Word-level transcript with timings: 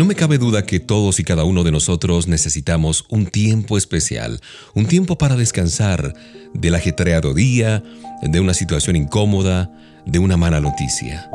No 0.00 0.06
me 0.06 0.14
cabe 0.14 0.38
duda 0.38 0.64
que 0.64 0.80
todos 0.80 1.20
y 1.20 1.24
cada 1.24 1.44
uno 1.44 1.62
de 1.62 1.72
nosotros 1.72 2.26
necesitamos 2.26 3.04
un 3.10 3.26
tiempo 3.26 3.76
especial, 3.76 4.40
un 4.72 4.86
tiempo 4.86 5.18
para 5.18 5.36
descansar 5.36 6.14
del 6.54 6.74
ajetreado 6.74 7.34
día, 7.34 7.84
de 8.22 8.40
una 8.40 8.54
situación 8.54 8.96
incómoda, 8.96 9.70
de 10.06 10.18
una 10.18 10.38
mala 10.38 10.58
noticia. 10.58 11.30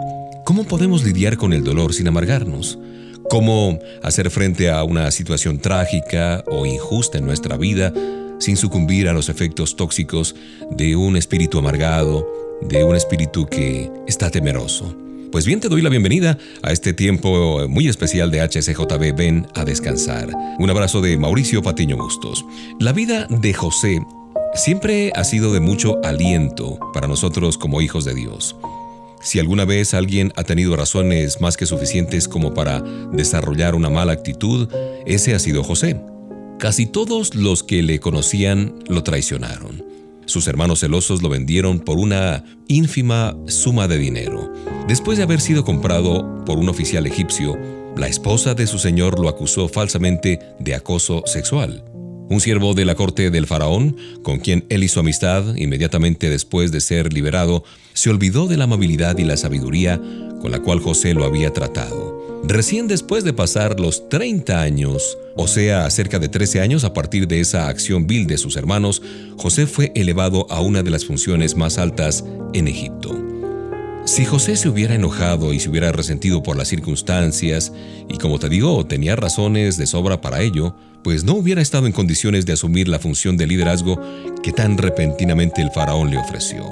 ¿Cómo 0.46 0.64
podemos 0.64 1.04
lidiar 1.04 1.38
con 1.38 1.54
el 1.54 1.64
dolor 1.64 1.94
sin 1.94 2.08
amargarnos? 2.08 2.80
¿Cómo 3.30 3.78
hacer 4.02 4.32
frente 4.32 4.72
a 4.72 4.84
una 4.84 5.12
situación 5.12 5.60
trágica 5.60 6.44
o 6.48 6.66
injusta 6.66 7.20
en 7.20 7.26
nuestra 7.28 7.58
vida 7.58 7.94
sin 8.40 8.58
sucumbir 8.58 9.08
a 9.08 9.14
los 9.14 9.30
efectos 9.30 9.76
tóxicos 9.76 10.36
de 10.72 10.96
un 10.96 11.18
espíritu 11.18 11.60
amargado, 11.60 12.28
de 12.64 12.84
un 12.84 12.96
espíritu 12.96 13.46
que 13.46 13.92
está 14.08 14.32
temeroso? 14.32 15.05
Pues 15.36 15.46
bien, 15.46 15.60
te 15.60 15.68
doy 15.68 15.82
la 15.82 15.90
bienvenida 15.90 16.38
a 16.64 16.72
este 16.72 16.94
tiempo 16.94 17.68
muy 17.68 17.90
especial 17.90 18.32
de 18.32 18.40
HCJB 18.40 19.18
Ven 19.18 19.46
a 19.54 19.66
descansar. 19.66 20.30
Un 20.60 20.70
abrazo 20.70 21.02
de 21.02 21.18
Mauricio 21.18 21.62
Patiño 21.62 21.98
Bustos. 21.98 22.46
La 22.80 22.94
vida 22.94 23.28
de 23.30 23.54
José 23.54 24.00
siempre 24.54 25.12
ha 25.14 25.26
sido 25.26 25.52
de 25.52 25.60
mucho 25.60 26.00
aliento 26.06 26.80
para 26.94 27.10
nosotros 27.10 27.58
como 27.58 27.82
hijos 27.82 28.06
de 28.06 28.16
Dios. 28.16 28.56
Si 29.22 29.38
alguna 29.38 29.66
vez 29.66 29.94
alguien 29.94 30.32
ha 30.38 30.46
tenido 30.46 30.74
razones 30.78 31.42
más 31.42 31.58
que 31.58 31.66
suficientes 31.66 32.30
como 32.30 32.54
para 32.54 32.80
desarrollar 33.12 33.76
una 33.76 33.90
mala 33.90 34.14
actitud, 34.14 34.70
ese 35.06 35.36
ha 35.36 35.40
sido 35.40 35.66
José. 35.66 36.00
Casi 36.60 36.86
todos 36.86 37.36
los 37.36 37.62
que 37.62 37.84
le 37.84 38.00
conocían 38.00 38.80
lo 38.88 39.04
traicionaron. 39.04 39.95
Sus 40.26 40.48
hermanos 40.48 40.80
celosos 40.80 41.22
lo 41.22 41.30
vendieron 41.30 41.80
por 41.80 41.98
una 41.98 42.44
ínfima 42.68 43.36
suma 43.48 43.88
de 43.88 43.98
dinero. 43.98 44.52
Después 44.88 45.18
de 45.18 45.24
haber 45.24 45.42
sido 45.42 45.64
comprado 45.64 46.44
por 46.46 46.58
un 46.58 46.70
oficial 46.70 47.06
egipcio, 47.06 47.58
la 47.96 48.08
esposa 48.08 48.54
de 48.54 48.68
su 48.68 48.78
señor 48.78 49.20
lo 49.20 49.30
acusó 49.30 49.68
falsamente 49.68 50.40
de 50.60 50.76
acoso 50.76 51.24
sexual. 51.26 51.84
Un 52.28 52.42
siervo 52.42 52.74
de 52.74 52.86
la 52.86 52.96
corte 52.96 53.30
del 53.30 53.46
faraón, 53.46 53.96
con 54.24 54.40
quien 54.40 54.66
él 54.70 54.84
hizo 54.84 55.00
amistad 55.00 55.56
inmediatamente 55.56 56.30
después 56.30 56.72
de 56.72 56.82
ser 56.82 57.14
liberado, 57.14 57.64
se 57.94 58.10
olvidó 58.10 58.48
de 58.48 58.58
la 58.58 58.64
amabilidad 58.64 59.18
y 59.20 59.24
la 59.24 59.38
sabiduría 59.38 60.02
con 60.42 60.52
la 60.52 60.60
cual 60.60 60.80
José 60.80 61.14
lo 61.14 61.24
había 61.24 61.54
tratado. 61.54 62.15
Recién 62.48 62.88
después 62.88 63.24
de 63.24 63.34
pasar 63.34 63.80
los 63.80 64.08
30 64.08 64.62
años, 64.62 65.18
o 65.36 65.48
sea, 65.48 65.90
cerca 65.90 66.20
de 66.20 66.30
13 66.30 66.62
años 66.62 66.84
a 66.84 66.94
partir 66.94 67.28
de 67.28 67.40
esa 67.40 67.68
acción 67.68 68.06
vil 68.06 68.28
de 68.28 68.38
sus 68.38 68.56
hermanos, 68.56 69.02
José 69.36 69.66
fue 69.66 69.92
elevado 69.96 70.46
a 70.52 70.62
una 70.62 70.84
de 70.84 70.92
las 70.92 71.06
funciones 71.06 71.56
más 71.56 71.80
altas 71.80 72.24
en 72.54 72.68
Egipto. 72.68 73.20
Si 74.06 74.26
José 74.26 74.58
se 74.58 74.70
hubiera 74.70 74.94
enojado 74.94 75.54
y 75.54 75.60
se 75.60 75.72
hubiera 75.72 75.92
resentido 75.92 76.44
por 76.44 76.56
las 76.56 76.68
circunstancias, 76.68 77.74
y 78.08 78.20
como 78.20 78.38
te 78.38 78.48
digo, 78.48 78.86
tenía 78.86 79.16
razones 79.16 79.78
de 79.78 79.88
sobra 79.88 80.22
para 80.22 80.44
ello, 80.44 80.76
pues 81.04 81.24
no 81.24 81.34
hubiera 81.34 81.64
estado 81.64 81.88
en 81.88 81.94
condiciones 81.94 82.46
de 82.46 82.54
asumir 82.54 82.88
la 82.88 83.00
función 83.00 83.38
de 83.38 83.48
liderazgo 83.48 84.00
que 84.44 84.52
tan 84.52 84.78
repentinamente 84.78 85.64
el 85.64 85.72
faraón 85.72 86.12
le 86.12 86.20
ofreció. 86.20 86.64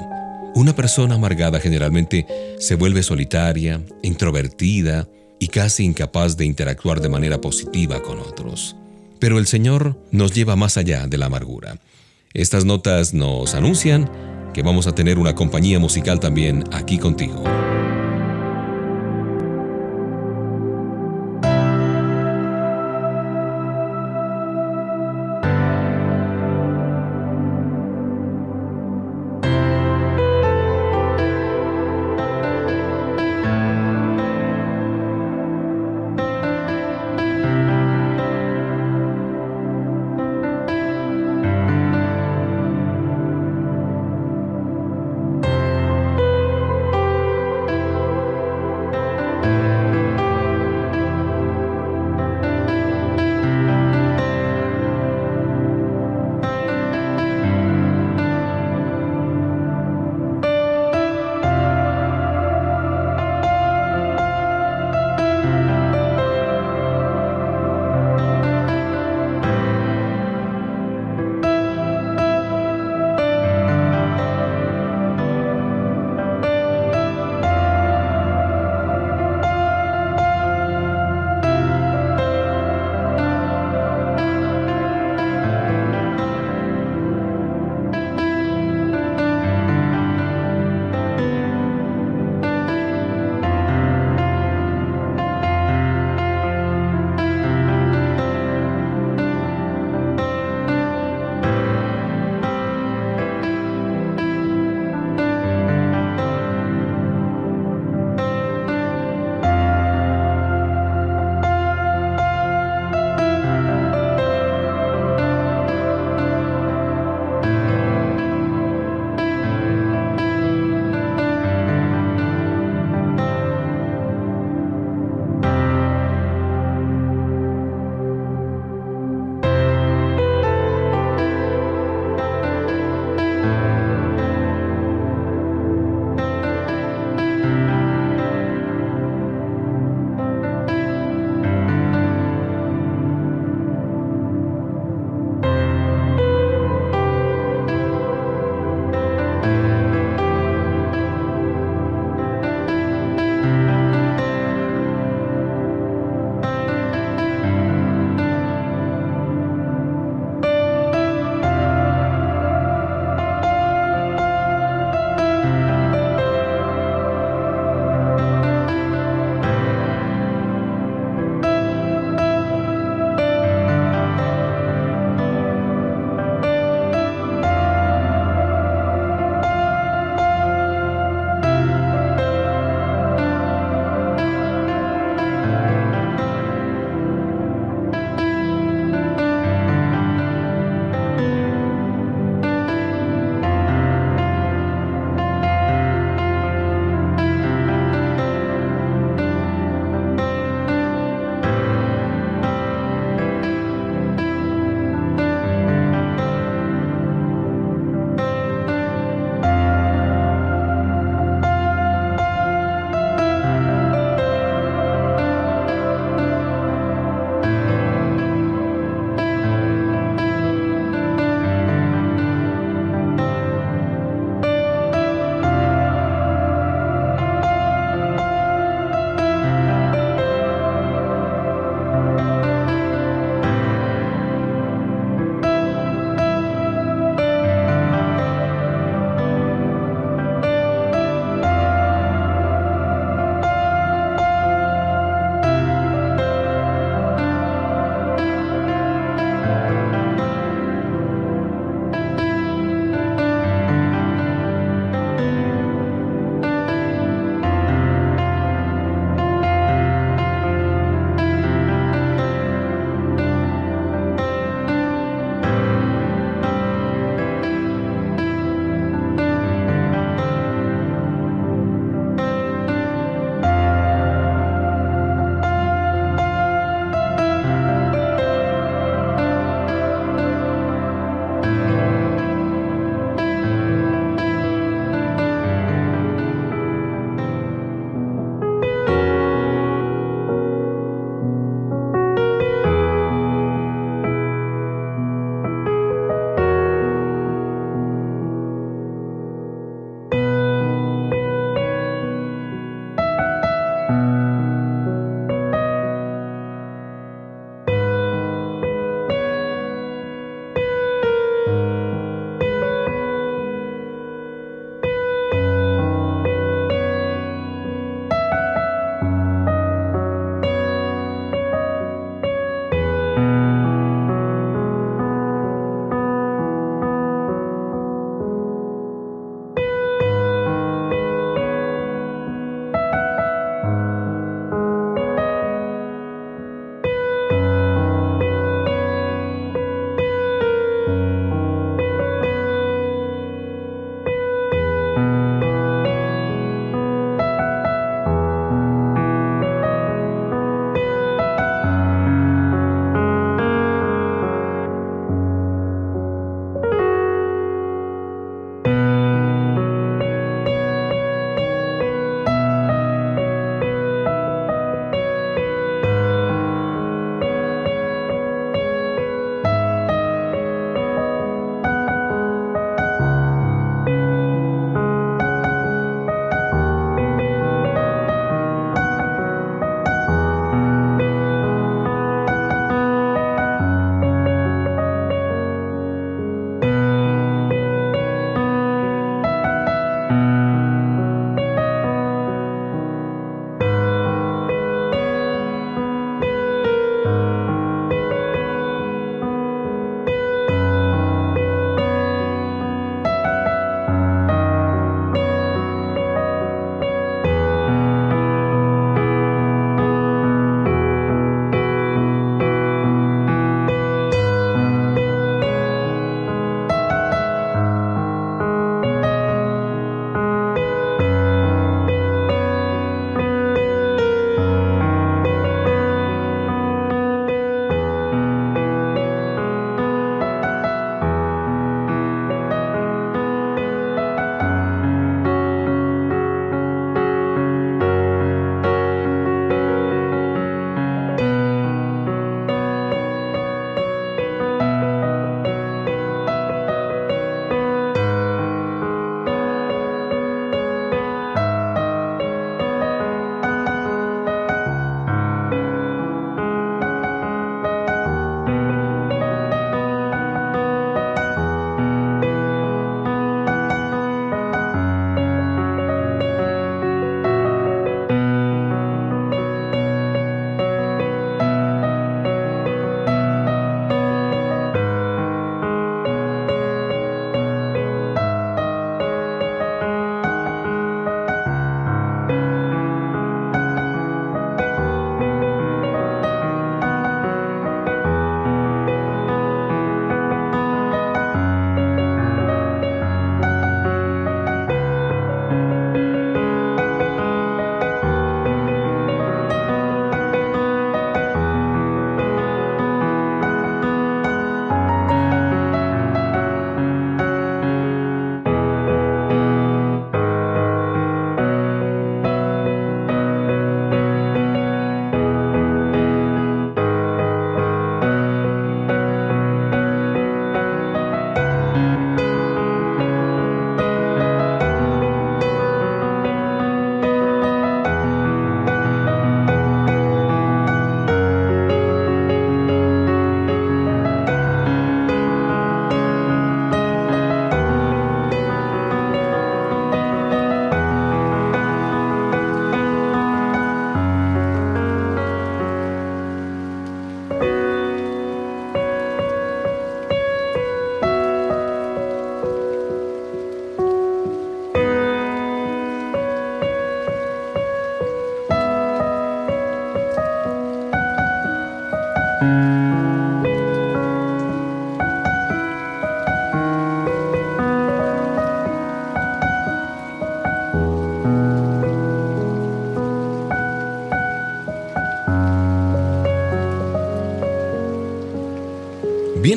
Una 0.54 0.76
persona 0.76 1.16
amargada 1.16 1.58
generalmente 1.58 2.28
se 2.60 2.76
vuelve 2.76 3.02
solitaria, 3.02 3.80
introvertida, 4.02 5.08
y 5.38 5.48
casi 5.48 5.84
incapaz 5.84 6.36
de 6.36 6.44
interactuar 6.44 7.00
de 7.00 7.08
manera 7.08 7.40
positiva 7.40 8.02
con 8.02 8.18
otros. 8.18 8.76
Pero 9.18 9.38
el 9.38 9.46
Señor 9.46 9.98
nos 10.10 10.32
lleva 10.32 10.56
más 10.56 10.76
allá 10.76 11.06
de 11.06 11.18
la 11.18 11.26
amargura. 11.26 11.78
Estas 12.32 12.64
notas 12.64 13.14
nos 13.14 13.54
anuncian 13.54 14.10
que 14.52 14.62
vamos 14.62 14.86
a 14.86 14.94
tener 14.94 15.18
una 15.18 15.34
compañía 15.34 15.78
musical 15.78 16.20
también 16.20 16.64
aquí 16.72 16.98
contigo. 16.98 17.42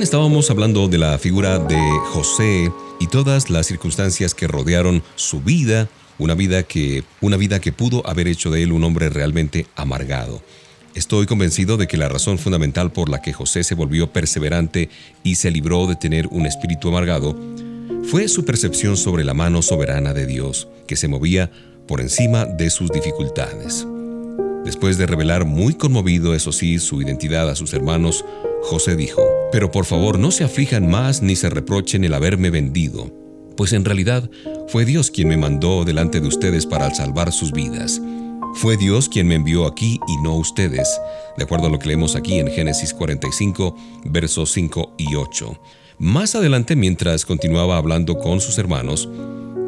Estábamos 0.01 0.49
hablando 0.51 0.87
de 0.87 0.99
la 0.99 1.17
figura 1.17 1.57
de 1.57 1.79
José 2.11 2.71
y 2.99 3.07
todas 3.07 3.49
las 3.49 3.65
circunstancias 3.65 4.35
que 4.35 4.47
rodearon 4.47 5.01
su 5.15 5.41
vida, 5.41 5.89
una 6.19 6.35
vida 6.35 6.63
que 6.63 7.03
una 7.19 7.35
vida 7.35 7.59
que 7.59 7.71
pudo 7.71 8.07
haber 8.07 8.27
hecho 8.27 8.51
de 8.51 8.63
él 8.63 8.71
un 8.71 8.83
hombre 8.83 9.09
realmente 9.09 9.65
amargado. 9.75 10.41
Estoy 10.93 11.25
convencido 11.25 11.77
de 11.77 11.87
que 11.87 11.97
la 11.97 12.09
razón 12.09 12.37
fundamental 12.37 12.91
por 12.91 13.09
la 13.09 13.21
que 13.21 13.33
José 13.33 13.63
se 13.63 13.75
volvió 13.75 14.13
perseverante 14.13 14.89
y 15.23 15.35
se 15.35 15.51
libró 15.51 15.87
de 15.87 15.95
tener 15.95 16.27
un 16.27 16.45
espíritu 16.45 16.89
amargado 16.89 17.35
fue 18.03 18.27
su 18.27 18.45
percepción 18.45 18.97
sobre 18.97 19.23
la 19.23 19.33
mano 19.33 19.61
soberana 19.61 20.13
de 20.13 20.25
Dios, 20.27 20.67
que 20.87 20.95
se 20.95 21.07
movía 21.07 21.51
por 21.87 22.01
encima 22.01 22.45
de 22.45 22.69
sus 22.69 22.91
dificultades. 22.91 23.85
Después 24.63 24.97
de 24.97 25.07
revelar 25.07 25.45
muy 25.45 25.73
conmovido, 25.73 26.35
eso 26.35 26.51
sí, 26.51 26.77
su 26.79 27.01
identidad 27.01 27.49
a 27.49 27.55
sus 27.55 27.73
hermanos, 27.73 28.23
José 28.63 28.95
dijo, 28.95 29.21
Pero 29.57 29.71
por 29.71 29.85
favor 29.85 30.19
no 30.19 30.29
se 30.29 30.43
aflijan 30.43 30.87
más 30.87 31.23
ni 31.23 31.35
se 31.35 31.49
reprochen 31.49 32.03
el 32.03 32.13
haberme 32.13 32.51
vendido, 32.51 33.11
pues 33.57 33.73
en 33.73 33.85
realidad 33.85 34.29
fue 34.67 34.85
Dios 34.85 35.09
quien 35.09 35.29
me 35.29 35.35
mandó 35.35 35.83
delante 35.83 36.21
de 36.21 36.27
ustedes 36.27 36.67
para 36.67 36.93
salvar 36.93 37.31
sus 37.31 37.51
vidas. 37.51 37.99
Fue 38.53 38.77
Dios 38.77 39.09
quien 39.09 39.27
me 39.27 39.33
envió 39.33 39.65
aquí 39.65 39.99
y 40.07 40.17
no 40.21 40.35
ustedes, 40.35 40.87
de 41.39 41.43
acuerdo 41.43 41.65
a 41.65 41.69
lo 41.71 41.79
que 41.79 41.87
leemos 41.87 42.15
aquí 42.15 42.37
en 42.37 42.49
Génesis 42.49 42.93
45, 42.93 43.75
versos 44.05 44.51
5 44.51 44.93
y 44.99 45.15
8. 45.15 45.59
Más 45.97 46.35
adelante, 46.35 46.75
mientras 46.75 47.25
continuaba 47.25 47.77
hablando 47.77 48.19
con 48.19 48.41
sus 48.41 48.59
hermanos, 48.59 49.09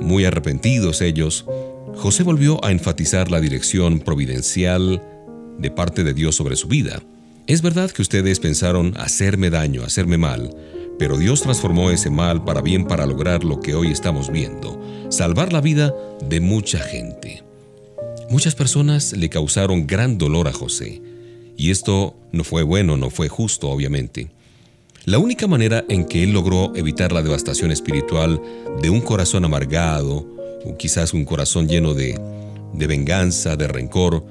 muy 0.01 0.23
arrepentidos 0.23 1.01
ellos, 1.01 1.47
José 1.95 2.21
volvió 2.21 2.63
a 2.63 2.69
enfatizar 2.69 3.31
la 3.31 3.41
dirección 3.41 4.01
providencial 4.01 5.01
de 5.57 5.71
parte 5.71 6.03
de 6.03 6.13
Dios 6.13 6.35
sobre 6.35 6.57
su 6.57 6.67
vida. 6.67 7.01
Es 7.49 7.63
verdad 7.63 7.89
que 7.89 8.03
ustedes 8.03 8.39
pensaron 8.39 8.93
hacerme 8.97 9.49
daño, 9.49 9.83
hacerme 9.83 10.19
mal, 10.19 10.55
pero 10.99 11.17
Dios 11.17 11.41
transformó 11.41 11.89
ese 11.89 12.11
mal 12.11 12.43
para 12.43 12.61
bien 12.61 12.85
para 12.85 13.07
lograr 13.07 13.43
lo 13.43 13.59
que 13.59 13.73
hoy 13.73 13.87
estamos 13.87 14.31
viendo, 14.31 14.79
salvar 15.09 15.51
la 15.51 15.59
vida 15.59 15.91
de 16.29 16.41
mucha 16.41 16.77
gente. 16.77 17.41
Muchas 18.29 18.53
personas 18.53 19.13
le 19.13 19.29
causaron 19.29 19.87
gran 19.87 20.19
dolor 20.19 20.47
a 20.47 20.53
José, 20.53 21.01
y 21.57 21.71
esto 21.71 22.15
no 22.31 22.43
fue 22.43 22.61
bueno, 22.61 22.97
no 22.97 23.09
fue 23.09 23.29
justo, 23.29 23.71
obviamente. 23.71 24.29
La 25.05 25.17
única 25.17 25.47
manera 25.47 25.83
en 25.89 26.05
que 26.05 26.21
él 26.21 26.33
logró 26.33 26.75
evitar 26.75 27.11
la 27.11 27.23
devastación 27.23 27.71
espiritual 27.71 28.39
de 28.79 28.91
un 28.91 29.01
corazón 29.01 29.43
amargado, 29.43 30.17
o 30.65 30.77
quizás 30.77 31.15
un 31.15 31.25
corazón 31.25 31.67
lleno 31.67 31.95
de, 31.95 32.15
de 32.75 32.85
venganza, 32.85 33.55
de 33.55 33.67
rencor, 33.67 34.23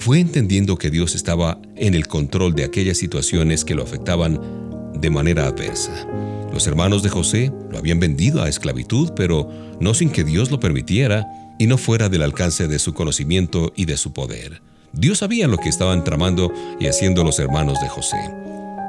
fue 0.00 0.18
entendiendo 0.18 0.78
que 0.78 0.90
Dios 0.90 1.14
estaba 1.14 1.60
en 1.76 1.94
el 1.94 2.08
control 2.08 2.54
de 2.54 2.64
aquellas 2.64 2.96
situaciones 2.96 3.66
que 3.66 3.74
lo 3.74 3.82
afectaban 3.82 4.40
de 4.94 5.10
manera 5.10 5.46
adversa. 5.46 6.06
Los 6.50 6.66
hermanos 6.66 7.02
de 7.02 7.10
José 7.10 7.52
lo 7.70 7.76
habían 7.76 8.00
vendido 8.00 8.42
a 8.42 8.48
esclavitud, 8.48 9.10
pero 9.14 9.50
no 9.78 9.92
sin 9.92 10.08
que 10.08 10.24
Dios 10.24 10.50
lo 10.50 10.58
permitiera 10.58 11.26
y 11.58 11.66
no 11.66 11.76
fuera 11.76 12.08
del 12.08 12.22
alcance 12.22 12.66
de 12.66 12.78
su 12.78 12.94
conocimiento 12.94 13.74
y 13.76 13.84
de 13.84 13.98
su 13.98 14.14
poder. 14.14 14.62
Dios 14.94 15.18
sabía 15.18 15.46
lo 15.46 15.58
que 15.58 15.68
estaban 15.68 16.02
tramando 16.02 16.50
y 16.80 16.86
haciendo 16.86 17.22
los 17.22 17.38
hermanos 17.38 17.78
de 17.82 17.88
José. 17.90 18.16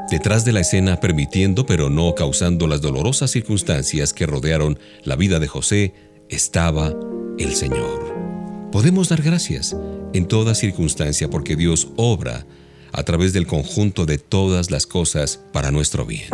Detrás 0.09 0.45
de 0.45 0.53
la 0.53 0.61
escena, 0.61 1.01
permitiendo 1.01 1.65
pero 1.65 1.89
no 1.89 2.15
causando 2.15 2.67
las 2.67 2.79
dolorosas 2.81 3.31
circunstancias 3.31 4.13
que 4.13 4.25
rodearon 4.25 4.79
la 5.03 5.17
vida 5.17 5.39
de 5.39 5.47
José, 5.47 5.93
estaba 6.29 6.93
el 7.37 7.53
Señor. 7.53 8.69
Podemos 8.71 9.09
dar 9.09 9.21
gracias 9.21 9.75
en 10.13 10.27
toda 10.27 10.55
circunstancia 10.55 11.29
porque 11.29 11.55
Dios 11.55 11.89
obra 11.95 12.45
a 12.91 13.03
través 13.03 13.33
del 13.33 13.47
conjunto 13.47 14.05
de 14.05 14.17
todas 14.17 14.71
las 14.71 14.85
cosas 14.85 15.39
para 15.53 15.71
nuestro 15.71 16.05
bien. 16.05 16.29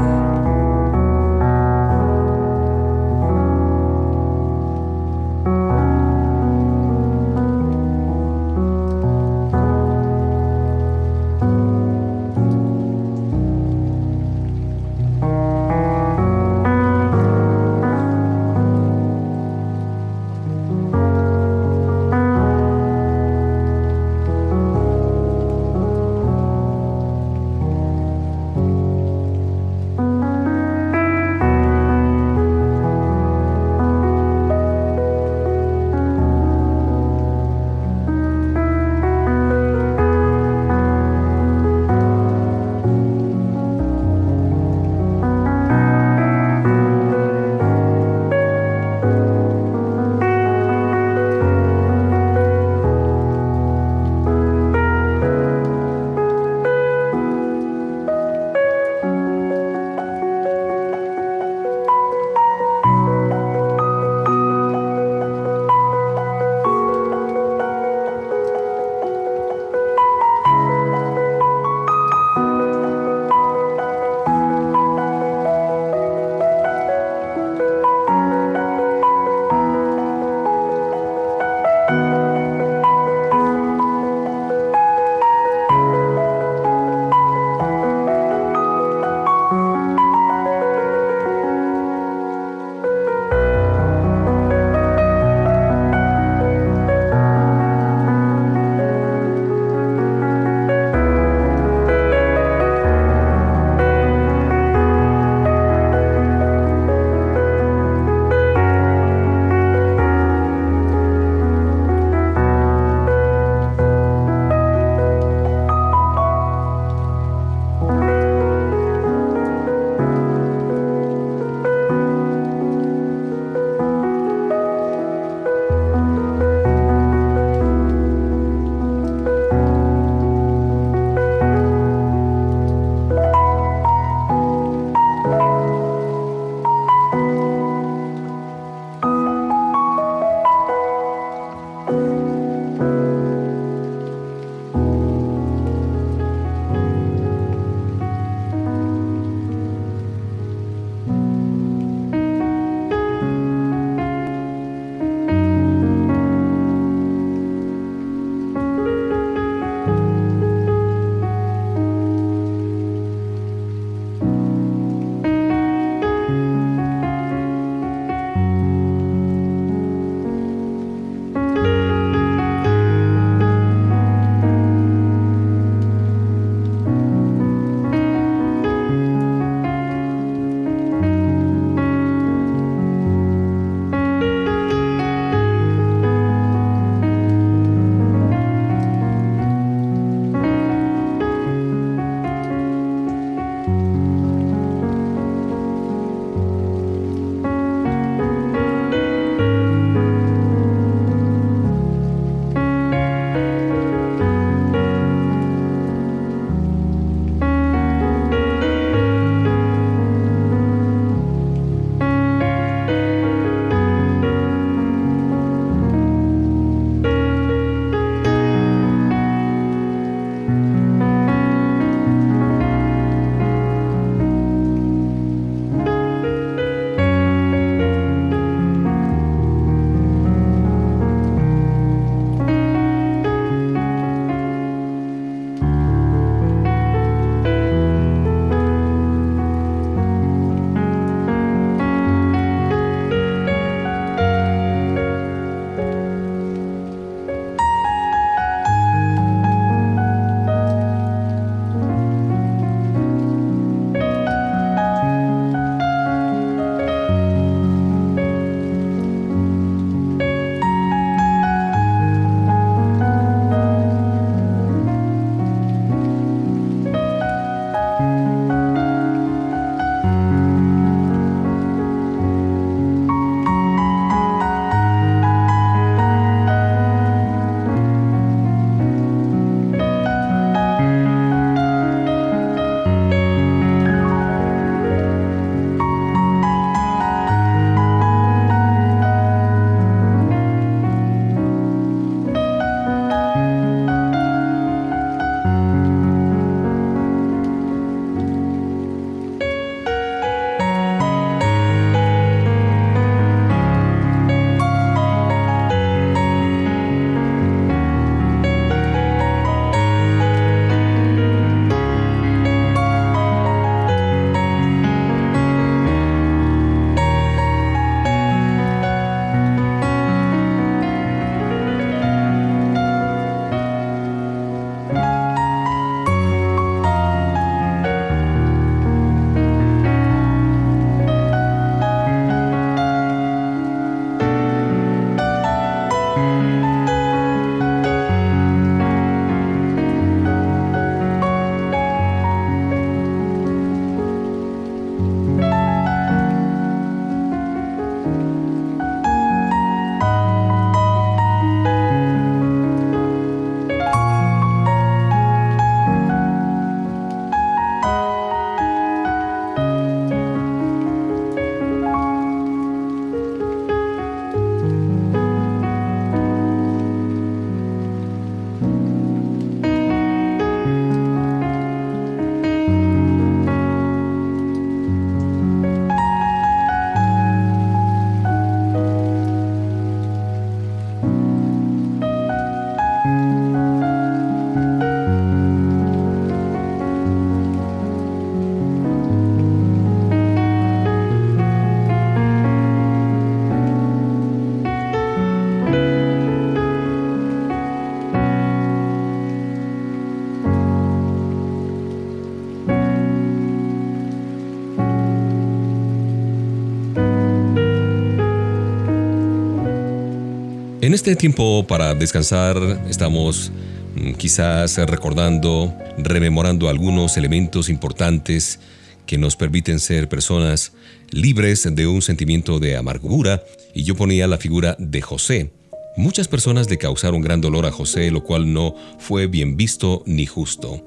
Este 410.97 411.15
tiempo 411.15 411.63
para 411.67 411.93
descansar 411.93 412.57
estamos 412.89 413.51
mm, 413.95 414.13
quizás 414.13 414.79
recordando, 414.79 415.71
rememorando 415.99 416.69
algunos 416.69 417.17
elementos 417.17 417.69
importantes 417.69 418.59
que 419.05 419.19
nos 419.19 419.35
permiten 419.35 419.79
ser 419.79 420.09
personas 420.09 420.73
libres 421.11 421.69
de 421.71 421.85
un 421.85 422.01
sentimiento 422.01 422.59
de 422.59 422.77
amargura 422.77 423.43
y 423.75 423.83
yo 423.83 423.93
ponía 423.93 424.25
la 424.25 424.39
figura 424.39 424.75
de 424.79 425.03
José. 425.03 425.51
Muchas 425.97 426.27
personas 426.27 426.67
le 426.67 426.79
causaron 426.79 427.21
gran 427.21 427.41
dolor 427.41 427.67
a 427.67 427.71
José, 427.71 428.09
lo 428.09 428.23
cual 428.23 428.51
no 428.51 428.73
fue 428.97 429.27
bien 429.27 429.55
visto 429.55 430.01
ni 430.07 430.25
justo. 430.25 430.83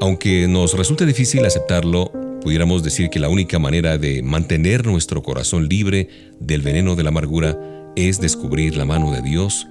Aunque 0.00 0.48
nos 0.48 0.76
resulte 0.76 1.06
difícil 1.06 1.44
aceptarlo, 1.46 2.10
pudiéramos 2.42 2.82
decir 2.82 3.10
que 3.10 3.20
la 3.20 3.28
única 3.28 3.60
manera 3.60 3.96
de 3.96 4.24
mantener 4.24 4.84
nuestro 4.84 5.22
corazón 5.22 5.68
libre 5.68 6.08
del 6.40 6.62
veneno 6.62 6.96
de 6.96 7.04
la 7.04 7.10
amargura 7.10 7.56
es 7.96 8.20
descubrir 8.20 8.76
la 8.76 8.84
mano 8.84 9.10
de 9.12 9.22
Dios 9.22 9.66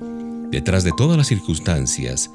detrás 0.49 0.84
de 0.84 0.91
todas 0.95 1.17
las 1.17 1.27
circunstancias 1.27 2.29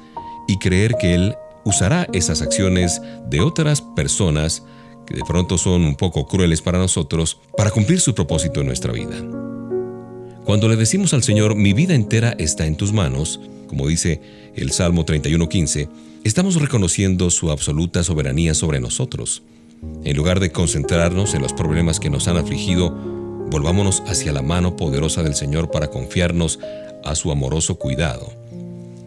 y 0.47 0.57
creer 0.57 0.95
que 0.99 1.13
Él 1.13 1.35
usará 1.63 2.07
esas 2.13 2.41
acciones 2.41 3.01
de 3.29 3.41
otras 3.41 3.81
personas 3.81 4.63
que 5.05 5.15
de 5.15 5.23
pronto 5.25 5.57
son 5.57 5.83
un 5.83 5.95
poco 5.95 6.27
crueles 6.27 6.61
para 6.61 6.77
nosotros 6.77 7.39
para 7.55 7.71
cumplir 7.71 7.99
su 7.99 8.13
propósito 8.13 8.61
en 8.61 8.67
nuestra 8.67 8.91
vida. 8.91 9.15
Cuando 10.43 10.69
le 10.69 10.75
decimos 10.75 11.13
al 11.13 11.23
Señor, 11.23 11.55
mi 11.55 11.73
vida 11.73 11.93
entera 11.93 12.35
está 12.37 12.65
en 12.65 12.77
tus 12.77 12.93
manos, 12.93 13.39
como 13.67 13.87
dice 13.87 14.21
el 14.55 14.71
Salmo 14.71 15.05
31.15, 15.05 15.89
estamos 16.23 16.55
reconociendo 16.55 17.29
su 17.29 17.51
absoluta 17.51 18.03
soberanía 18.03 18.53
sobre 18.53 18.79
nosotros. 18.79 19.43
En 20.03 20.15
lugar 20.15 20.39
de 20.39 20.51
concentrarnos 20.51 21.33
en 21.33 21.41
los 21.41 21.53
problemas 21.53 21.99
que 21.99 22.09
nos 22.09 22.27
han 22.27 22.37
afligido, 22.37 23.16
Volvámonos 23.49 24.03
hacia 24.07 24.33
la 24.33 24.41
mano 24.41 24.75
poderosa 24.75 25.23
del 25.23 25.35
Señor 25.35 25.71
para 25.71 25.87
confiarnos 25.87 26.59
a 27.03 27.15
su 27.15 27.31
amoroso 27.31 27.75
cuidado. 27.75 28.33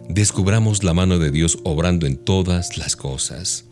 Descubramos 0.08 0.82
la 0.82 0.94
mano 0.94 1.18
de 1.18 1.30
Dios 1.30 1.58
obrando 1.62 2.06
en 2.06 2.16
todas 2.16 2.78
las 2.78 2.96
cosas. 2.96 3.66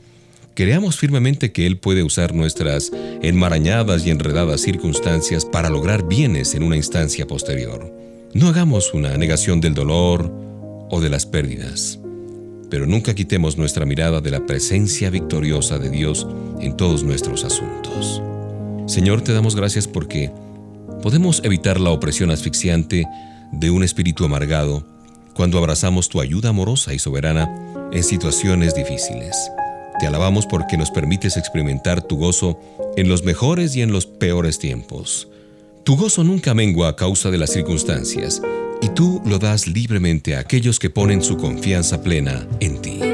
Creamos 0.54 0.98
firmemente 0.98 1.52
que 1.52 1.66
Él 1.66 1.78
puede 1.78 2.02
usar 2.02 2.34
nuestras 2.34 2.90
enmarañadas 3.22 4.06
y 4.06 4.10
enredadas 4.10 4.60
circunstancias 4.60 5.44
para 5.44 5.70
lograr 5.70 6.06
bienes 6.06 6.54
en 6.54 6.62
una 6.62 6.76
instancia 6.76 7.26
posterior. 7.26 7.92
No 8.34 8.48
hagamos 8.48 8.92
una 8.92 9.16
negación 9.16 9.60
del 9.60 9.74
dolor 9.74 10.30
o 10.90 11.00
de 11.00 11.08
las 11.08 11.26
pérdidas, 11.26 11.98
pero 12.70 12.86
nunca 12.86 13.14
quitemos 13.14 13.56
nuestra 13.56 13.86
mirada 13.86 14.20
de 14.20 14.30
la 14.30 14.46
presencia 14.46 15.10
victoriosa 15.10 15.78
de 15.78 15.90
Dios 15.90 16.26
en 16.60 16.76
todos 16.76 17.04
nuestros 17.04 17.44
asuntos. 17.44 18.20
Señor, 18.86 19.22
te 19.22 19.32
damos 19.32 19.56
gracias 19.56 19.86
porque 19.86 20.30
podemos 21.02 21.40
evitar 21.44 21.80
la 21.80 21.90
opresión 21.90 22.30
asfixiante 22.30 23.06
de 23.52 23.70
un 23.70 23.82
espíritu 23.82 24.24
amargado 24.24 24.84
cuando 25.34 25.58
abrazamos 25.58 26.08
tu 26.08 26.20
ayuda 26.20 26.50
amorosa 26.50 26.94
y 26.94 26.98
soberana 26.98 27.48
en 27.92 28.02
situaciones 28.02 28.74
difíciles. 28.74 29.50
Te 30.00 30.06
alabamos 30.06 30.46
porque 30.46 30.76
nos 30.76 30.90
permites 30.90 31.36
experimentar 31.36 32.02
tu 32.02 32.16
gozo 32.16 32.58
en 32.96 33.08
los 33.08 33.24
mejores 33.24 33.74
y 33.76 33.82
en 33.82 33.92
los 33.92 34.06
peores 34.06 34.58
tiempos. 34.58 35.28
Tu 35.84 35.96
gozo 35.96 36.24
nunca 36.24 36.54
mengua 36.54 36.88
a 36.88 36.96
causa 36.96 37.30
de 37.30 37.38
las 37.38 37.50
circunstancias, 37.50 38.42
y 38.80 38.90
tú 38.90 39.20
lo 39.24 39.38
das 39.38 39.66
libremente 39.66 40.36
a 40.36 40.40
aquellos 40.40 40.78
que 40.78 40.90
ponen 40.90 41.22
su 41.22 41.36
confianza 41.36 42.02
plena 42.02 42.46
en 42.60 42.80
ti. 42.80 43.07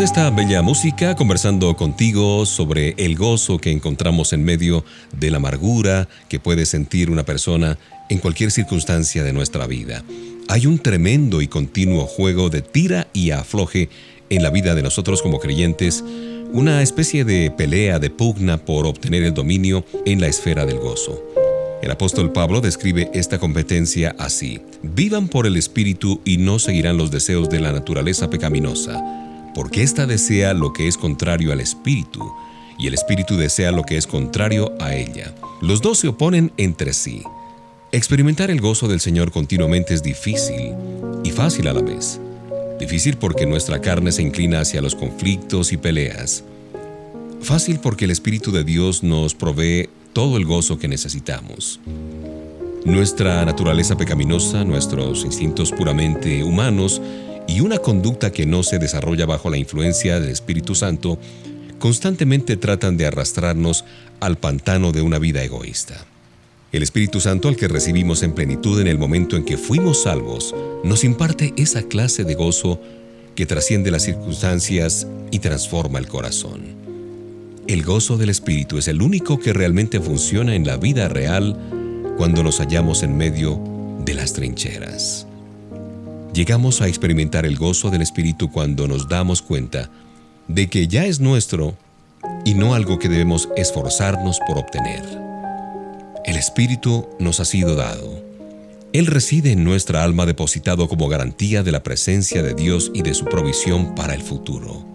De 0.00 0.06
esta 0.06 0.30
bella 0.30 0.62
música, 0.62 1.14
conversando 1.14 1.76
contigo 1.76 2.46
sobre 2.46 2.94
el 2.96 3.16
gozo 3.16 3.58
que 3.58 3.70
encontramos 3.70 4.32
en 4.32 4.42
medio 4.42 4.82
de 5.14 5.30
la 5.30 5.36
amargura 5.36 6.08
que 6.30 6.40
puede 6.40 6.64
sentir 6.64 7.10
una 7.10 7.24
persona 7.24 7.76
en 8.08 8.16
cualquier 8.16 8.50
circunstancia 8.50 9.22
de 9.24 9.34
nuestra 9.34 9.66
vida. 9.66 10.02
Hay 10.48 10.64
un 10.64 10.78
tremendo 10.78 11.42
y 11.42 11.48
continuo 11.48 12.06
juego 12.06 12.48
de 12.48 12.62
tira 12.62 13.08
y 13.12 13.32
afloje 13.32 13.90
en 14.30 14.42
la 14.42 14.48
vida 14.48 14.74
de 14.74 14.82
nosotros 14.82 15.20
como 15.20 15.38
creyentes, 15.38 16.02
una 16.50 16.80
especie 16.80 17.26
de 17.26 17.50
pelea, 17.50 17.98
de 17.98 18.08
pugna 18.08 18.56
por 18.56 18.86
obtener 18.86 19.22
el 19.22 19.34
dominio 19.34 19.84
en 20.06 20.22
la 20.22 20.28
esfera 20.28 20.64
del 20.64 20.78
gozo. 20.78 21.22
El 21.82 21.90
apóstol 21.90 22.32
Pablo 22.32 22.62
describe 22.62 23.10
esta 23.12 23.38
competencia 23.38 24.16
así, 24.18 24.62
vivan 24.82 25.28
por 25.28 25.46
el 25.46 25.58
Espíritu 25.58 26.22
y 26.24 26.38
no 26.38 26.58
seguirán 26.58 26.96
los 26.96 27.10
deseos 27.10 27.50
de 27.50 27.60
la 27.60 27.72
naturaleza 27.72 28.30
pecaminosa 28.30 29.19
porque 29.54 29.82
ésta 29.82 30.06
desea 30.06 30.54
lo 30.54 30.72
que 30.72 30.88
es 30.88 30.96
contrario 30.96 31.52
al 31.52 31.60
espíritu, 31.60 32.32
y 32.78 32.86
el 32.86 32.94
espíritu 32.94 33.36
desea 33.36 33.72
lo 33.72 33.82
que 33.82 33.96
es 33.96 34.06
contrario 34.06 34.72
a 34.80 34.94
ella. 34.94 35.34
Los 35.60 35.82
dos 35.82 35.98
se 35.98 36.08
oponen 36.08 36.52
entre 36.56 36.92
sí. 36.94 37.22
Experimentar 37.92 38.50
el 38.50 38.60
gozo 38.60 38.88
del 38.88 39.00
Señor 39.00 39.32
continuamente 39.32 39.94
es 39.94 40.02
difícil 40.02 40.74
y 41.24 41.30
fácil 41.30 41.68
a 41.68 41.72
la 41.72 41.82
vez. 41.82 42.20
Difícil 42.78 43.18
porque 43.18 43.44
nuestra 43.44 43.80
carne 43.80 44.12
se 44.12 44.22
inclina 44.22 44.60
hacia 44.60 44.80
los 44.80 44.94
conflictos 44.94 45.72
y 45.72 45.76
peleas. 45.76 46.44
Fácil 47.42 47.80
porque 47.80 48.06
el 48.06 48.10
Espíritu 48.10 48.52
de 48.52 48.64
Dios 48.64 49.02
nos 49.02 49.34
provee 49.34 49.90
todo 50.12 50.36
el 50.36 50.46
gozo 50.46 50.78
que 50.78 50.88
necesitamos. 50.88 51.80
Nuestra 52.84 53.44
naturaleza 53.44 53.96
pecaminosa, 53.96 54.64
nuestros 54.64 55.24
instintos 55.24 55.70
puramente 55.72 56.42
humanos, 56.42 57.02
y 57.50 57.60
una 57.60 57.78
conducta 57.78 58.30
que 58.30 58.46
no 58.46 58.62
se 58.62 58.78
desarrolla 58.78 59.26
bajo 59.26 59.50
la 59.50 59.56
influencia 59.56 60.20
del 60.20 60.30
Espíritu 60.30 60.76
Santo 60.76 61.18
constantemente 61.80 62.56
tratan 62.56 62.96
de 62.96 63.06
arrastrarnos 63.06 63.84
al 64.20 64.38
pantano 64.38 64.92
de 64.92 65.02
una 65.02 65.18
vida 65.18 65.42
egoísta. 65.42 66.06
El 66.70 66.84
Espíritu 66.84 67.20
Santo 67.20 67.48
al 67.48 67.56
que 67.56 67.66
recibimos 67.66 68.22
en 68.22 68.32
plenitud 68.32 68.80
en 68.80 68.86
el 68.86 68.98
momento 68.98 69.36
en 69.36 69.44
que 69.44 69.56
fuimos 69.56 70.04
salvos, 70.04 70.54
nos 70.84 71.02
imparte 71.02 71.52
esa 71.56 71.82
clase 71.82 72.22
de 72.22 72.36
gozo 72.36 72.80
que 73.34 73.46
trasciende 73.46 73.90
las 73.90 74.04
circunstancias 74.04 75.08
y 75.32 75.40
transforma 75.40 75.98
el 75.98 76.06
corazón. 76.06 76.60
El 77.66 77.82
gozo 77.82 78.16
del 78.16 78.28
Espíritu 78.28 78.78
es 78.78 78.86
el 78.86 79.02
único 79.02 79.40
que 79.40 79.52
realmente 79.52 79.98
funciona 79.98 80.54
en 80.54 80.66
la 80.66 80.76
vida 80.76 81.08
real 81.08 81.58
cuando 82.16 82.44
nos 82.44 82.58
hallamos 82.58 83.02
en 83.02 83.16
medio 83.16 83.60
de 84.04 84.14
las 84.14 84.34
trincheras. 84.34 85.26
Llegamos 86.32 86.80
a 86.80 86.86
experimentar 86.86 87.44
el 87.44 87.56
gozo 87.56 87.90
del 87.90 88.02
Espíritu 88.02 88.52
cuando 88.52 88.86
nos 88.86 89.08
damos 89.08 89.42
cuenta 89.42 89.90
de 90.46 90.68
que 90.68 90.86
ya 90.86 91.04
es 91.04 91.18
nuestro 91.18 91.76
y 92.44 92.54
no 92.54 92.74
algo 92.74 93.00
que 93.00 93.08
debemos 93.08 93.48
esforzarnos 93.56 94.38
por 94.46 94.58
obtener. 94.58 95.02
El 96.24 96.36
Espíritu 96.36 97.08
nos 97.18 97.40
ha 97.40 97.44
sido 97.44 97.74
dado. 97.74 98.22
Él 98.92 99.06
reside 99.06 99.52
en 99.52 99.64
nuestra 99.64 100.04
alma 100.04 100.24
depositado 100.24 100.88
como 100.88 101.08
garantía 101.08 101.64
de 101.64 101.72
la 101.72 101.82
presencia 101.82 102.44
de 102.44 102.54
Dios 102.54 102.92
y 102.94 103.02
de 103.02 103.14
su 103.14 103.24
provisión 103.24 103.96
para 103.96 104.14
el 104.14 104.22
futuro. 104.22 104.86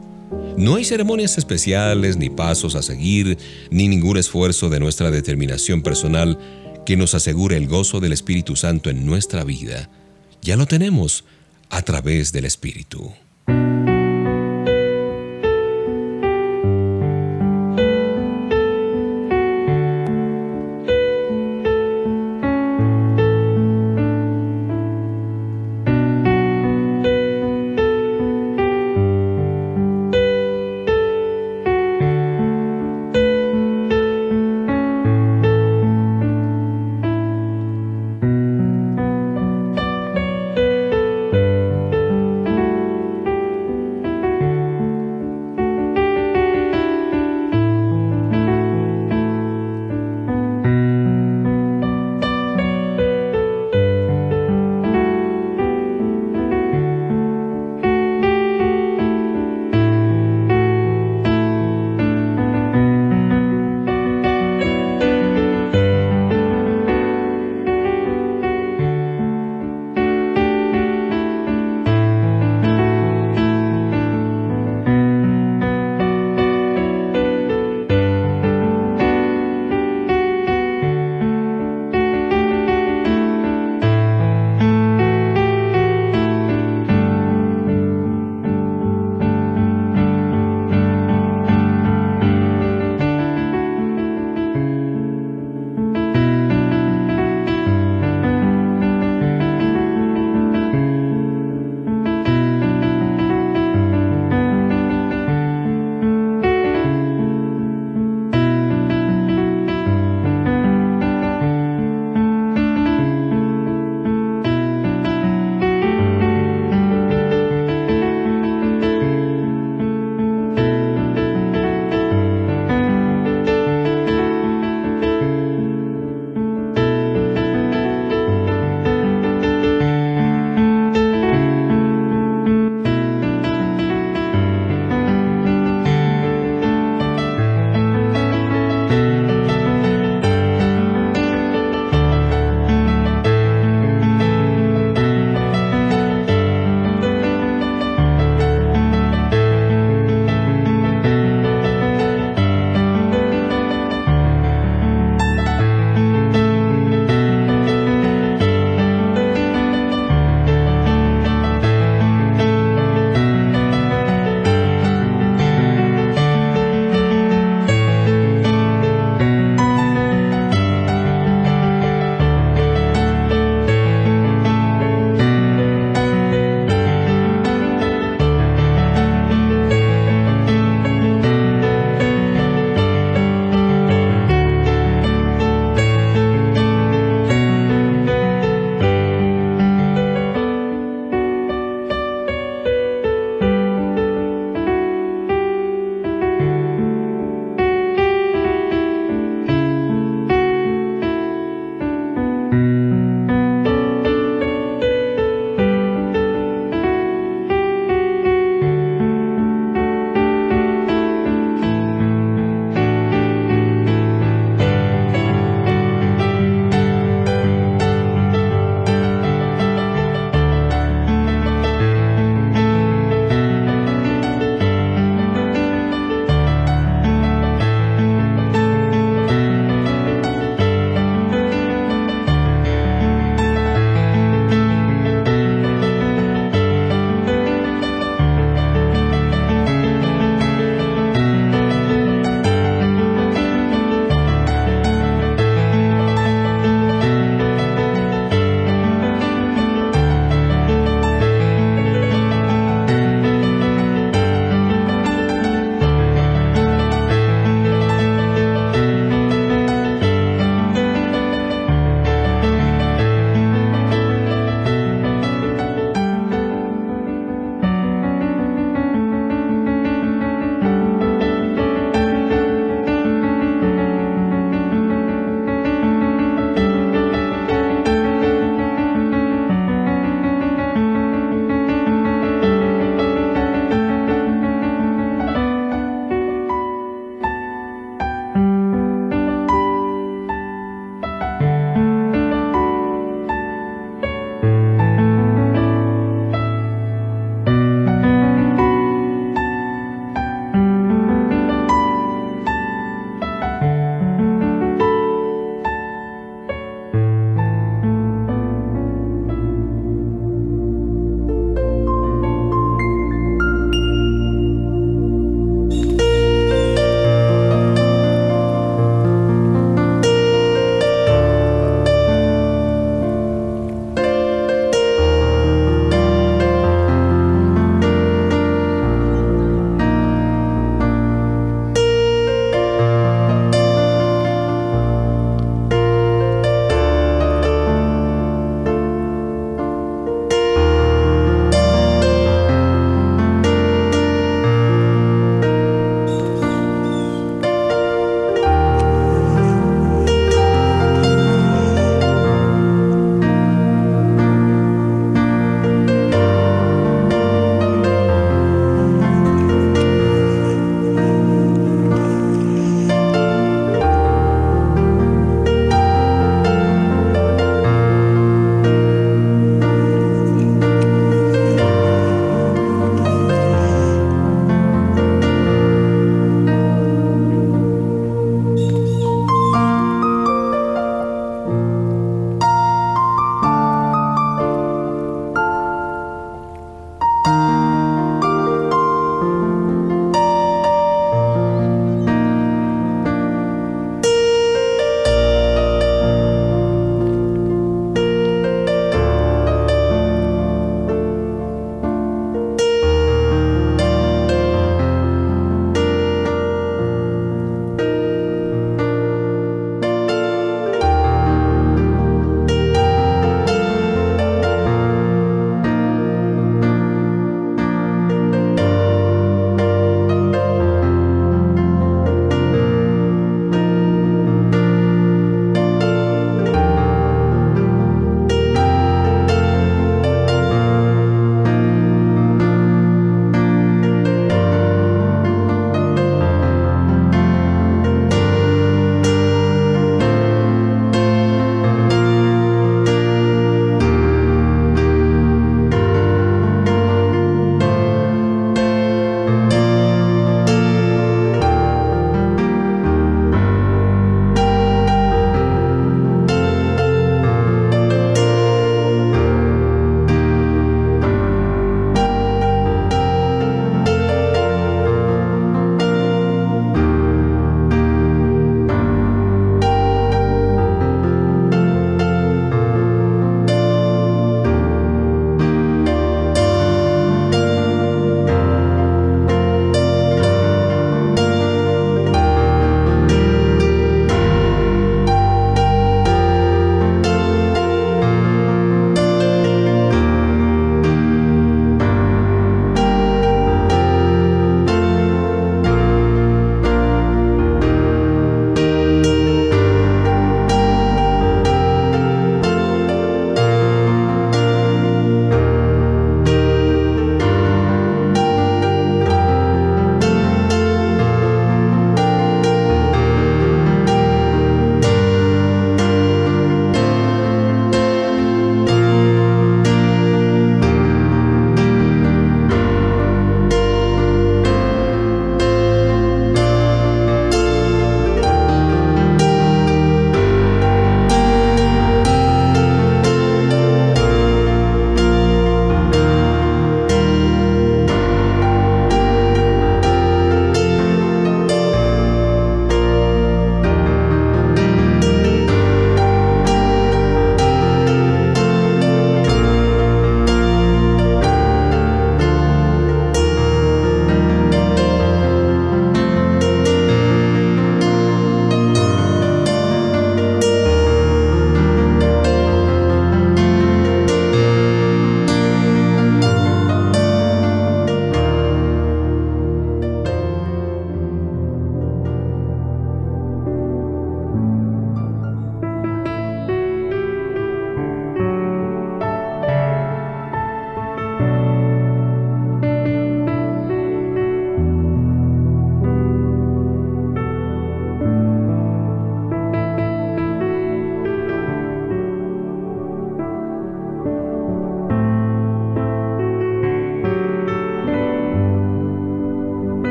No 0.58 0.76
hay 0.76 0.86
ceremonias 0.86 1.38
especiales, 1.38 2.15
ni 2.15 2.30
pasos 2.30 2.76
a 2.76 2.82
seguir, 2.82 3.38
ni 3.71 3.89
ningún 3.89 4.15
esfuerzo 4.17 4.69
de 4.69 4.80
nuestra 4.80 5.12
determinación 5.12 5.82
personal 5.82 6.39
que 6.86 6.95
nos 6.95 7.13
asegure 7.13 7.58
el 7.58 7.67
gozo 7.67 8.00
del 8.00 8.13
Espíritu 8.13 8.56
Santo 8.56 8.89
en 8.89 9.06
nuestra 9.06 9.43
vida 9.43 9.89
ya 10.45 10.55
lo 10.55 10.67
tenemos 10.67 11.25
a 11.69 11.81
través 11.81 12.31
del 12.31 12.45
Espíritu. 12.45 13.12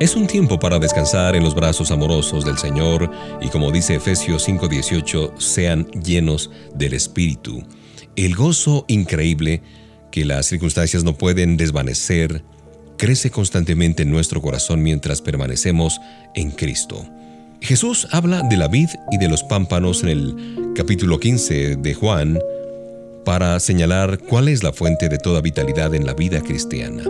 Es 0.00 0.14
un 0.14 0.28
tiempo 0.28 0.60
para 0.60 0.78
descansar 0.78 1.34
en 1.34 1.42
los 1.42 1.56
brazos 1.56 1.90
amorosos 1.90 2.44
del 2.44 2.56
Señor 2.56 3.10
y 3.40 3.48
como 3.48 3.72
dice 3.72 3.96
Efesios 3.96 4.44
5:18, 4.46 5.32
sean 5.40 5.88
llenos 5.90 6.52
del 6.72 6.94
Espíritu. 6.94 7.64
El 8.14 8.36
gozo 8.36 8.84
increíble 8.86 9.60
que 10.12 10.24
las 10.24 10.46
circunstancias 10.46 11.02
no 11.02 11.18
pueden 11.18 11.56
desvanecer 11.56 12.44
crece 12.96 13.32
constantemente 13.32 14.04
en 14.04 14.12
nuestro 14.12 14.40
corazón 14.40 14.84
mientras 14.84 15.20
permanecemos 15.20 16.00
en 16.36 16.52
Cristo. 16.52 17.04
Jesús 17.60 18.06
habla 18.12 18.42
de 18.42 18.56
la 18.56 18.68
vid 18.68 18.90
y 19.10 19.18
de 19.18 19.28
los 19.28 19.42
pámpanos 19.42 20.04
en 20.04 20.10
el 20.10 20.74
capítulo 20.76 21.18
15 21.18 21.74
de 21.74 21.94
Juan 21.94 22.38
para 23.24 23.58
señalar 23.58 24.18
cuál 24.18 24.46
es 24.46 24.62
la 24.62 24.72
fuente 24.72 25.08
de 25.08 25.18
toda 25.18 25.40
vitalidad 25.40 25.92
en 25.96 26.06
la 26.06 26.14
vida 26.14 26.40
cristiana. 26.40 27.02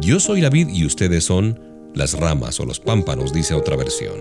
Yo 0.00 0.18
soy 0.18 0.40
la 0.40 0.50
vid 0.50 0.68
y 0.70 0.84
ustedes 0.84 1.22
son 1.22 1.71
las 1.94 2.14
ramas 2.14 2.58
o 2.60 2.64
los 2.64 2.80
pámpanos, 2.80 3.32
dice 3.32 3.54
otra 3.54 3.76
versión. 3.76 4.14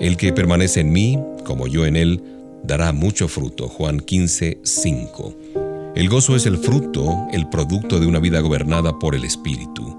El 0.00 0.16
que 0.16 0.32
permanece 0.32 0.80
en 0.80 0.92
mí, 0.92 1.18
como 1.44 1.66
yo 1.66 1.86
en 1.86 1.96
él, 1.96 2.22
dará 2.62 2.92
mucho 2.92 3.28
fruto. 3.28 3.68
Juan 3.68 4.00
15, 4.00 4.58
5. 4.62 5.34
El 5.94 6.08
gozo 6.08 6.36
es 6.36 6.46
el 6.46 6.58
fruto, 6.58 7.26
el 7.32 7.48
producto 7.48 8.00
de 8.00 8.06
una 8.06 8.18
vida 8.18 8.40
gobernada 8.40 8.98
por 8.98 9.14
el 9.14 9.24
Espíritu. 9.24 9.98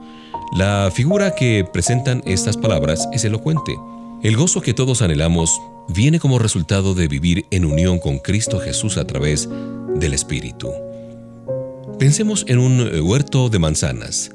La 0.58 0.92
figura 0.94 1.36
que 1.36 1.66
presentan 1.72 2.22
estas 2.26 2.58
palabras 2.58 3.08
es 3.12 3.26
elocuente. 3.26 3.76
El 4.24 4.36
gozo 4.36 4.62
que 4.62 4.74
todos 4.74 5.02
anhelamos 5.02 5.62
viene 5.88 6.20
como 6.20 6.40
resultado 6.40 6.94
de 6.94 7.08
vivir 7.08 7.46
en 7.52 7.66
unión 7.66 8.00
con 8.00 8.20
Cristo 8.20 8.60
Jesús 8.60 8.98
a 8.98 9.06
través 9.06 9.50
del 9.96 10.14
Espíritu. 10.14 10.70
Pensemos 12.00 12.46
en 12.48 12.60
un 12.60 12.90
huerto 13.02 13.50
de 13.50 13.60
manzanas. 13.60 14.32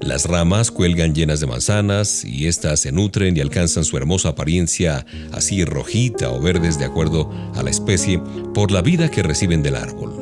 Las 0.00 0.26
ramas 0.26 0.70
cuelgan 0.70 1.14
llenas 1.14 1.40
de 1.40 1.46
manzanas 1.46 2.24
y 2.24 2.46
éstas 2.46 2.80
se 2.80 2.92
nutren 2.92 3.36
y 3.36 3.40
alcanzan 3.40 3.84
su 3.84 3.96
hermosa 3.96 4.30
apariencia 4.30 5.06
así 5.32 5.64
rojita 5.64 6.30
o 6.30 6.40
verdes 6.40 6.78
de 6.78 6.84
acuerdo 6.84 7.30
a 7.54 7.62
la 7.62 7.70
especie 7.70 8.20
por 8.54 8.70
la 8.70 8.82
vida 8.82 9.10
que 9.10 9.22
reciben 9.22 9.62
del 9.62 9.76
árbol. 9.76 10.12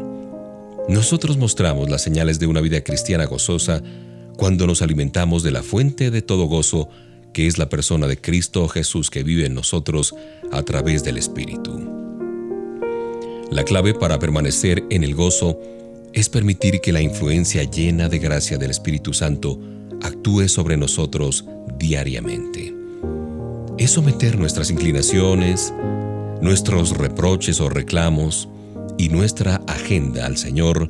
Nosotros 0.89 1.37
mostramos 1.39 1.91
las 1.91 2.03
señales 2.03 2.39
de 2.39 2.47
una 2.47 2.61
vida 2.61 2.83
cristiana 2.83 3.25
gozosa 3.25 3.83
cuando 4.37 4.67
nos 4.67 4.81
alimentamos 4.81 5.43
de 5.43 5.51
la 5.51 5.63
fuente 5.63 6.11
de 6.11 6.23
todo 6.23 6.45
gozo 6.45 6.89
que 7.33 7.47
es 7.49 7.59
la 7.59 7.69
persona 7.69 8.07
de 8.07 8.17
Cristo 8.17 8.69
Jesús 8.69 9.11
que 9.11 9.25
vive 9.25 9.45
en 9.45 9.55
nosotros 9.55 10.15
a 10.53 10.63
través 10.63 11.03
del 11.03 11.19
Espíritu. 11.19 11.91
La 13.51 13.65
clave 13.65 13.93
para 13.93 14.19
permanecer 14.19 14.85
en 14.91 15.05
el 15.05 15.15
gozo 15.15 15.61
es 16.15 16.29
permitir 16.29 16.81
que 16.81 16.93
la 16.93 17.03
influencia 17.03 17.65
llena 17.65 18.09
de 18.09 18.21
gracia 18.21 18.57
del 18.57 18.71
Espíritu 18.71 19.13
Santo 19.13 19.59
actúe 20.01 20.49
sobre 20.49 20.77
nosotros 20.77 21.45
diariamente. 21.77 22.73
Es 23.79 23.91
someter 23.91 24.39
nuestras 24.39 24.71
inclinaciones, 24.71 25.75
nuestros 26.41 26.97
reproches 26.97 27.61
o 27.61 27.69
reclamos 27.69 28.49
y 28.97 29.09
nuestra 29.09 29.57
agenda 29.67 30.27
al 30.27 30.37
Señor 30.37 30.89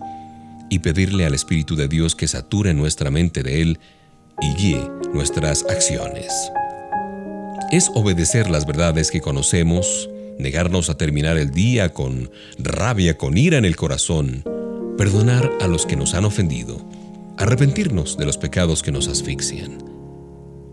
y 0.69 0.81
pedirle 0.81 1.25
al 1.25 1.33
Espíritu 1.33 1.75
de 1.75 1.89
Dios 1.89 2.15
que 2.15 2.29
sature 2.29 2.75
nuestra 2.75 3.11
mente 3.11 3.43
de 3.43 3.63
Él 3.63 3.79
y 4.43 4.55
guíe 4.55 4.91
nuestras 5.15 5.65
acciones. 5.71 6.33
Es 7.73 7.91
obedecer 7.95 8.51
las 8.51 8.67
verdades 8.67 9.11
que 9.11 9.23
conocemos, 9.23 10.11
negarnos 10.39 10.91
a 10.91 10.99
terminar 10.99 11.39
el 11.39 11.51
día 11.51 11.95
con 11.95 12.31
rabia, 12.59 13.17
con 13.17 13.39
ira 13.39 13.57
en 13.57 13.65
el 13.65 13.77
corazón, 13.77 14.45
perdonar 14.97 15.51
a 15.61 15.67
los 15.67 15.87
que 15.87 15.97
nos 15.97 16.15
han 16.15 16.25
ofendido, 16.25 16.81
arrepentirnos 17.37 18.17
de 18.17 18.27
los 18.27 18.39
pecados 18.39 18.83
que 18.83 18.93
nos 18.93 19.09
asfixian. 19.09 19.79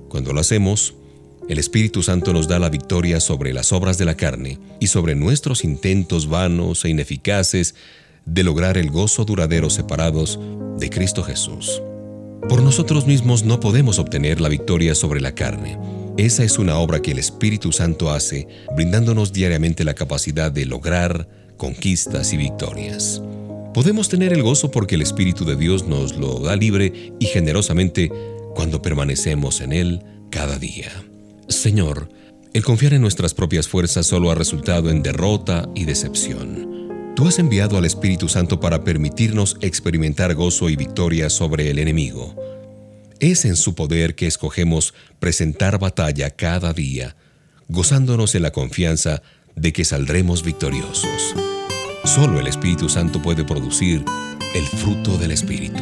Cuando 0.10 0.34
lo 0.34 0.40
hacemos, 0.40 0.96
el 1.50 1.58
Espíritu 1.58 2.04
Santo 2.04 2.34
nos 2.34 2.48
da 2.48 2.60
la 2.60 2.70
victoria 2.70 3.20
sobre 3.20 3.54
las 3.54 3.72
obras 3.72 3.98
de 3.98 4.06
la 4.06 4.16
carne 4.16 4.60
y 4.80 4.88
sobre 4.88 5.16
nuestros 5.16 5.64
intentos 5.64 6.30
vanos 6.30 6.86
e 6.86 6.90
ineficaces 6.90 7.76
de 8.26 8.44
lograr 8.44 8.78
el 8.78 8.92
gozo 8.92 9.26
duradero 9.26 9.70
separados 9.70 10.40
de 10.78 10.90
Cristo 10.90 11.24
Jesús. 11.24 11.82
Por 12.48 12.62
nosotros 12.62 13.08
mismos 13.08 13.44
no 13.44 13.60
podemos 13.60 14.00
obtener 14.00 14.40
la 14.40 14.50
victoria 14.50 14.96
sobre 14.96 15.22
la 15.22 15.34
carne. 15.34 15.78
Esa 16.18 16.44
es 16.44 16.60
una 16.60 16.78
obra 16.78 17.02
que 17.02 17.12
el 17.12 17.20
Espíritu 17.20 17.72
Santo 17.72 18.12
hace, 18.12 18.48
brindándonos 18.76 19.34
diariamente 19.34 19.84
la 19.84 19.94
capacidad 19.94 20.52
de 20.52 20.66
lograr 20.66 21.28
conquistas 21.58 22.34
y 22.34 22.38
victorias. 22.38 23.22
Podemos 23.74 24.10
tener 24.10 24.34
el 24.34 24.44
gozo 24.44 24.70
porque 24.70 24.96
el 24.96 25.02
Espíritu 25.02 25.46
de 25.46 25.56
Dios 25.56 25.88
nos 25.88 26.18
lo 26.18 26.40
da 26.40 26.58
libre 26.58 27.14
y 27.20 27.26
generosamente 27.26 28.12
cuando 28.54 28.82
permanecemos 28.82 29.62
en 29.62 29.72
Él 29.72 30.04
cada 30.30 30.60
día. 30.60 30.92
Señor, 31.48 32.10
el 32.54 32.66
confiar 32.66 32.94
en 32.94 33.02
nuestras 33.02 33.34
propias 33.34 33.70
fuerzas 33.70 34.06
solo 34.06 34.30
ha 34.30 34.36
resultado 34.36 34.90
en 34.90 35.02
derrota 35.02 35.70
y 35.74 35.86
decepción. 35.86 37.14
Tú 37.16 37.28
has 37.28 37.40
enviado 37.40 37.78
al 37.78 37.86
Espíritu 37.86 38.28
Santo 38.28 38.60
para 38.60 38.84
permitirnos 38.84 39.56
experimentar 39.62 40.36
gozo 40.36 40.70
y 40.70 40.76
victoria 40.76 41.30
sobre 41.30 41.72
el 41.72 41.80
enemigo. 41.80 42.36
Es 43.22 43.46
en 43.46 43.56
su 43.56 43.74
poder 43.74 44.16
que 44.16 44.28
escogemos 44.28 44.94
presentar 45.20 45.80
batalla 45.80 46.30
cada 46.30 46.74
día, 46.74 47.16
gozándonos 47.70 48.36
en 48.36 48.42
la 48.42 48.52
confianza 48.52 49.22
de 49.56 49.72
que 49.72 49.86
saldremos 49.86 50.44
victoriosos. 50.44 51.36
Solo 52.04 52.40
el 52.40 52.48
Espíritu 52.48 52.90
Santo 52.90 53.22
puede 53.22 53.44
producir 53.44 54.04
el 54.54 54.64
fruto 54.64 55.18
del 55.18 55.32
Espíritu. 55.32 55.82